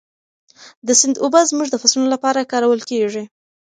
د 0.87 0.89
سیند 0.99 1.15
اوبه 1.23 1.41
زموږ 1.51 1.67
د 1.71 1.75
فصلونو 1.81 2.09
لپاره 2.15 2.49
کارول 2.51 2.81
کېږي. 2.89 3.23